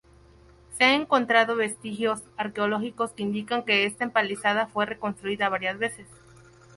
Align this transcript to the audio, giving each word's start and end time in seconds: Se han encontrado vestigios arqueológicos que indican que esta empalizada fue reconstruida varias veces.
Se 0.79 0.83
han 0.83 1.01
encontrado 1.01 1.55
vestigios 1.55 2.23
arqueológicos 2.35 3.11
que 3.11 3.21
indican 3.21 3.63
que 3.65 3.85
esta 3.85 4.03
empalizada 4.03 4.65
fue 4.65 4.87
reconstruida 4.87 5.47
varias 5.47 5.77
veces. 5.77 6.07